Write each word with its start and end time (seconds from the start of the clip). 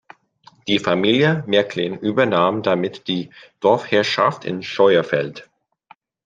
Die 0.67 0.79
Familie 0.79 1.43
Merklin 1.45 1.95
übernahm 1.95 2.63
damit 2.63 3.07
die 3.07 3.29
Dorfherrschaft 3.59 4.45
in 4.45 4.63
Scheuerfeld. 4.63 5.47